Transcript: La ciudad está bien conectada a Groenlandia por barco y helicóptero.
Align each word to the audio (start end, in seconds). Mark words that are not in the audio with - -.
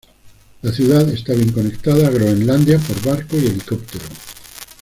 La 0.63 0.71
ciudad 0.73 1.07
está 1.09 1.31
bien 1.33 1.51
conectada 1.51 2.07
a 2.07 2.09
Groenlandia 2.09 2.79
por 2.79 2.99
barco 3.03 3.37
y 3.37 3.45
helicóptero. 3.45 4.05